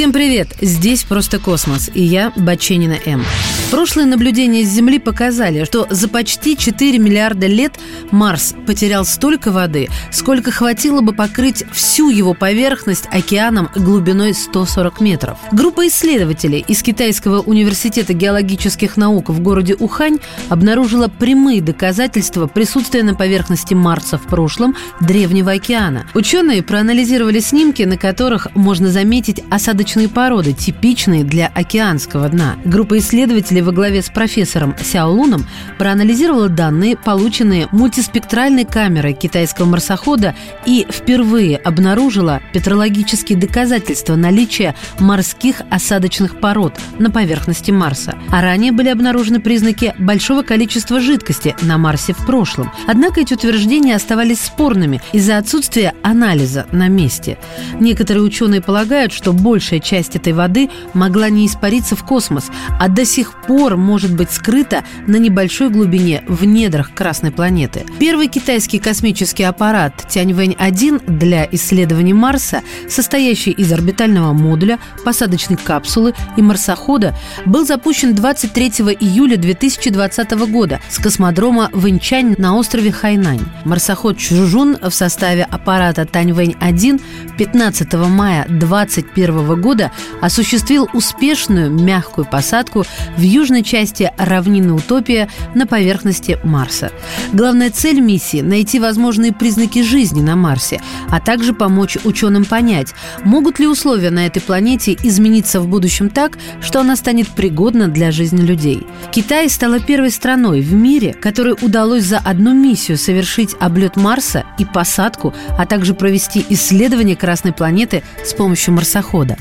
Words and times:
Всем 0.00 0.14
привет! 0.14 0.56
Здесь 0.62 1.04
«Просто 1.04 1.38
космос» 1.38 1.90
и 1.92 2.00
я, 2.02 2.32
Баченина 2.34 2.98
М. 3.04 3.22
Прошлые 3.70 4.06
наблюдения 4.06 4.64
с 4.64 4.68
Земли 4.68 4.98
показали, 4.98 5.62
что 5.62 5.86
за 5.90 6.08
почти 6.08 6.56
4 6.56 6.98
миллиарда 6.98 7.46
лет 7.46 7.78
Марс 8.10 8.52
потерял 8.66 9.04
столько 9.04 9.52
воды, 9.52 9.88
сколько 10.10 10.50
хватило 10.50 11.02
бы 11.02 11.12
покрыть 11.12 11.64
всю 11.72 12.10
его 12.10 12.34
поверхность 12.34 13.06
океаном 13.12 13.68
глубиной 13.76 14.34
140 14.34 15.00
метров. 15.00 15.38
Группа 15.52 15.86
исследователей 15.86 16.64
из 16.66 16.82
Китайского 16.82 17.42
университета 17.42 18.12
геологических 18.12 18.96
наук 18.96 19.28
в 19.28 19.40
городе 19.40 19.76
Ухань 19.78 20.18
обнаружила 20.48 21.06
прямые 21.06 21.62
доказательства 21.62 22.48
присутствия 22.48 23.04
на 23.04 23.14
поверхности 23.14 23.74
Марса 23.74 24.18
в 24.18 24.22
прошлом 24.22 24.74
Древнего 25.00 25.52
океана. 25.52 26.06
Ученые 26.14 26.64
проанализировали 26.64 27.38
снимки, 27.38 27.84
на 27.84 27.96
которых 27.96 28.48
можно 28.56 28.90
заметить 28.90 29.44
осадочные 29.48 30.08
породы, 30.08 30.54
типичные 30.54 31.22
для 31.22 31.46
океанского 31.46 32.28
дна. 32.28 32.56
Группа 32.64 32.98
исследователей 32.98 33.59
исследователей 33.60 33.62
во 33.62 33.72
главе 33.72 34.02
с 34.02 34.08
профессором 34.08 34.74
Сяо 34.82 35.10
Луном 35.10 35.46
проанализировала 35.78 36.48
данные, 36.48 36.96
полученные 36.96 37.68
мультиспектральной 37.72 38.64
камерой 38.64 39.12
китайского 39.12 39.66
марсохода 39.66 40.34
и 40.66 40.86
впервые 40.90 41.56
обнаружила 41.56 42.40
петрологические 42.52 43.38
доказательства 43.38 44.16
наличия 44.16 44.74
морских 44.98 45.62
осадочных 45.70 46.40
пород 46.40 46.78
на 46.98 47.10
поверхности 47.10 47.70
Марса. 47.70 48.14
А 48.32 48.42
ранее 48.42 48.70
были 48.70 48.88
обнаружены 48.88 49.40
признаки 49.40 49.94
большого 49.98 50.42
количества 50.42 51.00
жидкости 51.00 51.56
на 51.62 51.78
Марсе 51.78 52.12
в 52.12 52.24
прошлом. 52.24 52.70
Однако 52.86 53.20
эти 53.20 53.34
утверждения 53.34 53.96
оставались 53.96 54.40
спорными 54.40 55.00
из-за 55.12 55.38
отсутствия 55.38 55.94
анализа 56.02 56.66
на 56.70 56.88
месте. 56.88 57.38
Некоторые 57.80 58.22
ученые 58.22 58.60
полагают, 58.60 59.12
что 59.12 59.32
большая 59.32 59.80
часть 59.80 60.14
этой 60.14 60.32
воды 60.32 60.70
могла 60.94 61.28
не 61.28 61.46
испариться 61.46 61.96
в 61.96 62.04
космос, 62.04 62.50
а 62.78 62.88
до 62.88 63.04
сих 63.04 63.42
пор 63.42 63.76
может 63.76 64.14
быть 64.14 64.30
скрыта 64.30 64.84
на 65.06 65.16
небольшой 65.16 65.70
глубине 65.70 66.22
в 66.28 66.44
недрах 66.44 66.94
Красной 66.94 67.32
планеты. 67.32 67.84
Первый 67.98 68.28
китайский 68.28 68.78
космический 68.78 69.44
аппарат 69.44 70.06
Тяньвэнь-1 70.08 71.18
для 71.18 71.48
исследований 71.50 72.12
Марса, 72.12 72.62
состоящий 72.88 73.50
из 73.50 73.72
орбитального 73.72 74.32
модуля, 74.32 74.78
посадочной 75.04 75.56
капсулы 75.56 76.14
и 76.36 76.42
марсохода, 76.42 77.14
был 77.44 77.66
запущен 77.66 78.14
23 78.20 78.68
июля 79.00 79.38
2020 79.38 80.32
года 80.50 80.78
с 80.90 80.98
космодрома 80.98 81.70
Вэньчань 81.72 82.34
на 82.36 82.54
острове 82.54 82.92
Хайнань. 82.92 83.40
Марсоход 83.64 84.18
Чужун 84.18 84.76
в 84.76 84.90
составе 84.90 85.44
аппарата 85.44 86.04
Таньвэнь-1 86.04 87.00
15 87.38 87.94
мая 87.94 88.44
2021 88.46 89.58
года 89.62 89.90
осуществил 90.20 90.86
успешную 90.92 91.70
мягкую 91.70 92.26
посадку 92.26 92.84
в 93.16 93.22
южной 93.22 93.62
части 93.62 94.12
равнины 94.18 94.74
Утопия 94.74 95.30
на 95.54 95.66
поверхности 95.66 96.38
Марса. 96.44 96.92
Главная 97.32 97.70
цель 97.70 98.00
миссии– 98.00 98.40
найти 98.42 98.80
возможные 98.80 99.32
признаки 99.32 99.82
жизни 99.82 100.20
на 100.20 100.36
Марсе, 100.36 100.82
а 101.08 101.20
также 101.20 101.54
помочь 101.54 101.96
ученым 102.04 102.44
понять, 102.44 102.92
могут 103.24 103.58
ли 103.58 103.66
условия 103.66 104.10
на 104.10 104.26
этой 104.26 104.42
планете 104.42 104.94
измениться 105.02 105.58
в 105.62 105.68
будущем 105.68 106.10
так, 106.10 106.36
что 106.60 106.80
она 106.80 106.96
станет 106.96 107.26
пригодна 107.28 107.88
для 107.88 108.09
жизни 108.10 108.42
людей. 108.42 108.86
Китай 109.12 109.48
стала 109.48 109.80
первой 109.80 110.10
страной 110.10 110.60
в 110.60 110.72
мире, 110.72 111.12
которой 111.12 111.54
удалось 111.60 112.04
за 112.04 112.18
одну 112.18 112.54
миссию 112.54 112.98
совершить 112.98 113.54
облет 113.60 113.96
Марса 113.96 114.44
и 114.58 114.64
посадку, 114.64 115.34
а 115.58 115.66
также 115.66 115.94
провести 115.94 116.44
исследование 116.48 117.16
Красной 117.16 117.52
планеты 117.52 118.02
с 118.24 118.32
помощью 118.34 118.74
марсохода. 118.74 119.36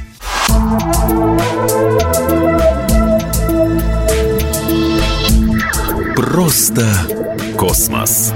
Просто 6.15 6.87
космос. 7.57 8.33